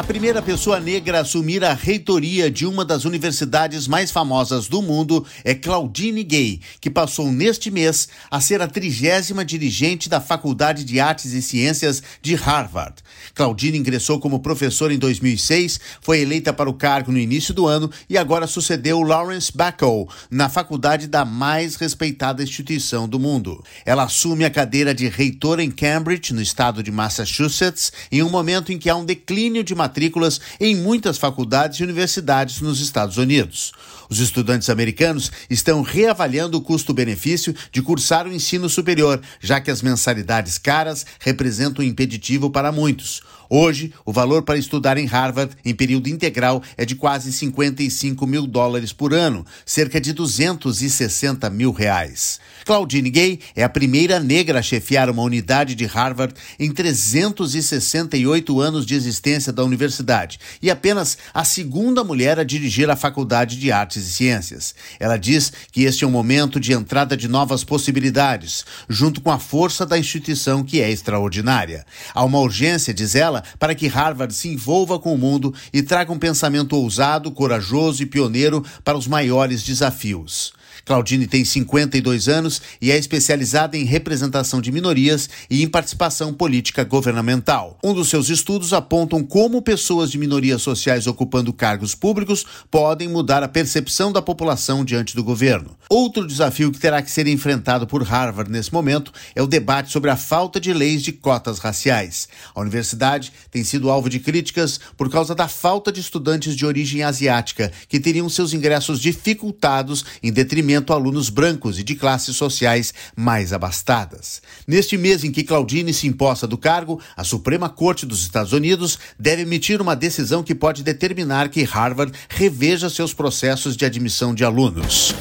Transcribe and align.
A 0.00 0.02
primeira 0.02 0.40
pessoa 0.40 0.80
negra 0.80 1.18
a 1.18 1.20
assumir 1.20 1.62
a 1.62 1.74
reitoria 1.74 2.50
de 2.50 2.64
uma 2.64 2.86
das 2.86 3.04
universidades 3.04 3.86
mais 3.86 4.10
famosas 4.10 4.66
do 4.66 4.80
mundo 4.80 5.26
é 5.44 5.54
Claudine 5.54 6.24
Gay, 6.24 6.62
que 6.80 6.88
passou 6.88 7.30
neste 7.30 7.70
mês 7.70 8.08
a 8.30 8.40
ser 8.40 8.62
a 8.62 8.66
trigésima 8.66 9.44
dirigente 9.44 10.08
da 10.08 10.18
Faculdade 10.18 10.84
de 10.84 10.98
Artes 10.98 11.34
e 11.34 11.42
Ciências 11.42 12.02
de 12.22 12.34
Harvard. 12.34 12.94
Claudine 13.34 13.76
ingressou 13.76 14.18
como 14.18 14.40
professora 14.40 14.94
em 14.94 14.98
2006, 14.98 15.78
foi 16.00 16.20
eleita 16.20 16.50
para 16.50 16.70
o 16.70 16.74
cargo 16.74 17.12
no 17.12 17.18
início 17.18 17.52
do 17.52 17.66
ano 17.66 17.90
e 18.08 18.16
agora 18.16 18.46
sucedeu 18.46 19.02
Lawrence 19.02 19.52
Bacall 19.54 20.08
na 20.30 20.48
faculdade 20.48 21.08
da 21.08 21.26
mais 21.26 21.76
respeitada 21.76 22.42
instituição 22.42 23.06
do 23.06 23.20
mundo. 23.20 23.62
Ela 23.84 24.04
assume 24.04 24.46
a 24.46 24.50
cadeira 24.50 24.94
de 24.94 25.10
reitora 25.10 25.62
em 25.62 25.70
Cambridge, 25.70 26.32
no 26.32 26.40
estado 26.40 26.82
de 26.82 26.90
Massachusetts, 26.90 27.92
em 28.10 28.22
um 28.22 28.30
momento 28.30 28.72
em 28.72 28.78
que 28.78 28.88
há 28.88 28.96
um 28.96 29.04
declínio 29.04 29.62
de 29.62 29.74
matrículas 29.90 30.40
em 30.60 30.76
muitas 30.76 31.18
faculdades 31.18 31.80
e 31.80 31.82
universidades 31.82 32.60
nos 32.60 32.80
Estados 32.80 33.16
Unidos. 33.16 33.72
Os 34.08 34.20
estudantes 34.20 34.70
americanos 34.70 35.32
estão 35.48 35.82
reavaliando 35.82 36.56
o 36.56 36.60
custo-benefício 36.60 37.54
de 37.72 37.82
cursar 37.82 38.26
o 38.26 38.32
ensino 38.32 38.68
superior, 38.68 39.20
já 39.40 39.60
que 39.60 39.70
as 39.70 39.82
mensalidades 39.82 40.58
caras 40.58 41.04
representam 41.18 41.84
um 41.84 41.88
impeditivo 41.88 42.50
para 42.50 42.70
muitos. 42.70 43.20
Hoje, 43.52 43.92
o 44.04 44.12
valor 44.12 44.42
para 44.42 44.56
estudar 44.56 44.96
em 44.96 45.06
Harvard 45.06 45.56
em 45.64 45.74
período 45.74 46.08
integral 46.08 46.62
é 46.76 46.84
de 46.84 46.94
quase 46.94 47.32
55 47.32 48.24
mil 48.24 48.46
dólares 48.46 48.92
por 48.92 49.12
ano, 49.12 49.44
cerca 49.66 50.00
de 50.00 50.12
260 50.12 51.50
mil 51.50 51.72
reais. 51.72 52.38
Claudine 52.64 53.10
Gay 53.10 53.40
é 53.56 53.64
a 53.64 53.68
primeira 53.68 54.20
negra 54.20 54.60
a 54.60 54.62
chefiar 54.62 55.10
uma 55.10 55.22
unidade 55.22 55.74
de 55.74 55.84
Harvard 55.84 56.32
em 56.60 56.70
368 56.70 58.60
anos 58.60 58.86
de 58.86 58.94
existência 58.94 59.52
da 59.52 59.64
universidade 59.80 60.38
e 60.60 60.70
apenas 60.70 61.16
a 61.32 61.42
segunda 61.42 62.04
mulher 62.04 62.38
a 62.38 62.44
dirigir 62.44 62.90
a 62.90 62.96
Faculdade 62.96 63.58
de 63.58 63.72
Artes 63.72 64.06
e 64.06 64.12
Ciências. 64.12 64.74
Ela 64.98 65.16
diz 65.16 65.52
que 65.72 65.84
este 65.84 66.04
é 66.04 66.06
um 66.06 66.10
momento 66.10 66.60
de 66.60 66.72
entrada 66.72 67.16
de 67.16 67.26
novas 67.26 67.64
possibilidades, 67.64 68.64
junto 68.88 69.20
com 69.20 69.30
a 69.30 69.38
força 69.38 69.86
da 69.86 69.98
instituição 69.98 70.62
que 70.62 70.80
é 70.80 70.90
extraordinária. 70.90 71.86
Há 72.14 72.24
uma 72.24 72.38
urgência, 72.38 72.92
diz 72.92 73.14
ela, 73.14 73.42
para 73.58 73.74
que 73.74 73.86
Harvard 73.86 74.34
se 74.34 74.48
envolva 74.48 74.98
com 74.98 75.14
o 75.14 75.18
mundo 75.18 75.54
e 75.72 75.82
traga 75.82 76.12
um 76.12 76.18
pensamento 76.18 76.76
ousado, 76.76 77.30
corajoso 77.30 78.02
e 78.02 78.06
pioneiro 78.06 78.64
para 78.84 78.98
os 78.98 79.06
maiores 79.06 79.62
desafios. 79.62 80.59
Claudine 80.84 81.26
tem 81.26 81.44
52 81.44 82.28
anos 82.28 82.62
e 82.80 82.90
é 82.90 82.96
especializada 82.96 83.76
em 83.76 83.84
representação 83.84 84.60
de 84.60 84.72
minorias 84.72 85.28
e 85.48 85.62
em 85.62 85.68
participação 85.68 86.32
política 86.32 86.84
governamental. 86.84 87.78
Um 87.82 87.92
dos 87.92 88.08
seus 88.08 88.28
estudos 88.28 88.72
apontam 88.72 89.22
como 89.22 89.62
pessoas 89.62 90.10
de 90.10 90.18
minorias 90.18 90.62
sociais 90.62 91.06
ocupando 91.06 91.52
cargos 91.52 91.94
públicos 91.94 92.46
podem 92.70 93.08
mudar 93.08 93.42
a 93.42 93.48
percepção 93.48 94.12
da 94.12 94.22
população 94.22 94.84
diante 94.84 95.14
do 95.14 95.24
governo. 95.24 95.76
Outro 95.88 96.26
desafio 96.26 96.70
que 96.70 96.78
terá 96.78 97.02
que 97.02 97.10
ser 97.10 97.26
enfrentado 97.26 97.86
por 97.86 98.02
Harvard 98.02 98.50
nesse 98.50 98.72
momento 98.72 99.12
é 99.34 99.42
o 99.42 99.46
debate 99.46 99.90
sobre 99.90 100.10
a 100.10 100.16
falta 100.16 100.60
de 100.60 100.72
leis 100.72 101.02
de 101.02 101.12
cotas 101.12 101.58
raciais. 101.58 102.28
A 102.54 102.60
universidade 102.60 103.32
tem 103.50 103.64
sido 103.64 103.90
alvo 103.90 104.08
de 104.08 104.20
críticas 104.20 104.80
por 104.96 105.10
causa 105.10 105.34
da 105.34 105.48
falta 105.48 105.90
de 105.90 106.00
estudantes 106.00 106.54
de 106.54 106.64
origem 106.64 107.02
asiática 107.02 107.72
que 107.88 108.00
teriam 108.00 108.28
seus 108.28 108.52
ingressos 108.52 109.00
dificultados 109.00 110.04
em 110.22 110.32
detrimento 110.32 110.59
atendimento 110.60 110.92
a 110.92 110.96
alunos 110.96 111.30
brancos 111.30 111.78
e 111.78 111.82
de 111.82 111.94
classes 111.94 112.36
sociais 112.36 112.92
mais 113.16 113.50
abastadas. 113.52 114.42
Neste 114.66 114.96
mês 114.96 115.22
em 115.24 115.32
que 115.32 115.42
Claudine 115.42 115.94
se 115.94 116.06
imposta 116.06 116.46
do 116.46 116.58
cargo, 116.58 117.00
a 117.16 117.24
Suprema 117.24 117.68
Corte 117.68 118.06
dos 118.06 118.22
Estados 118.22 118.52
Unidos 118.52 118.98
deve 119.18 119.42
emitir 119.42 119.80
uma 119.80 119.96
decisão 119.96 120.42
que 120.42 120.54
pode 120.54 120.82
determinar 120.82 121.48
que 121.48 121.64
Harvard 121.64 122.12
reveja 122.28 122.90
seus 122.90 123.14
processos 123.14 123.76
de 123.76 123.84
admissão 123.84 124.34
de 124.34 124.44
alunos. 124.44 125.14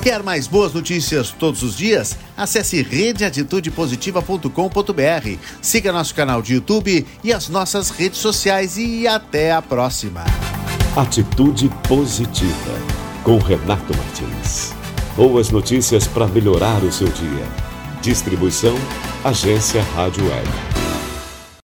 Quer 0.00 0.22
mais 0.22 0.46
boas 0.46 0.72
notícias 0.72 1.32
todos 1.32 1.64
os 1.64 1.76
dias? 1.76 2.16
Acesse 2.36 2.82
redeatitudepositiva.com.br, 2.82 5.38
siga 5.60 5.92
nosso 5.92 6.14
canal 6.14 6.40
de 6.40 6.54
YouTube 6.54 7.04
e 7.24 7.32
as 7.32 7.48
nossas 7.48 7.90
redes 7.90 8.20
sociais 8.20 8.78
e 8.78 9.08
até 9.08 9.50
a 9.50 9.60
próxima. 9.60 10.24
Atitude 10.96 11.68
Positiva, 11.88 12.97
com 13.28 13.36
Renato 13.36 13.94
Martins. 13.94 14.74
Boas 15.14 15.50
notícias 15.50 16.06
para 16.06 16.26
melhorar 16.26 16.82
o 16.82 16.90
seu 16.90 17.08
dia. 17.08 17.46
Distribuição 18.00 18.74
Agência 19.22 19.82
Rádio 19.94 20.26
Web. 20.30 20.87